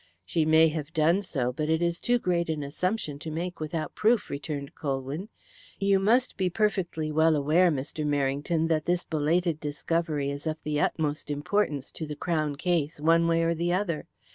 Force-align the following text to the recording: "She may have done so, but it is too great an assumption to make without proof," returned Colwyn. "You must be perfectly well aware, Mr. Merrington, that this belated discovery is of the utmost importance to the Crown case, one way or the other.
"She 0.25 0.45
may 0.45 0.69
have 0.69 0.95
done 0.95 1.21
so, 1.21 1.53
but 1.53 1.69
it 1.69 1.79
is 1.79 1.99
too 1.99 2.17
great 2.17 2.49
an 2.49 2.63
assumption 2.63 3.19
to 3.19 3.29
make 3.29 3.59
without 3.59 3.93
proof," 3.93 4.31
returned 4.31 4.73
Colwyn. 4.73 5.29
"You 5.77 5.99
must 5.99 6.37
be 6.37 6.49
perfectly 6.49 7.11
well 7.11 7.35
aware, 7.35 7.69
Mr. 7.69 8.03
Merrington, 8.03 8.67
that 8.67 8.85
this 8.85 9.03
belated 9.03 9.59
discovery 9.59 10.31
is 10.31 10.47
of 10.47 10.57
the 10.63 10.81
utmost 10.81 11.29
importance 11.29 11.91
to 11.91 12.07
the 12.07 12.15
Crown 12.15 12.55
case, 12.55 12.99
one 12.99 13.27
way 13.27 13.43
or 13.43 13.53
the 13.53 13.73
other. 13.73 14.07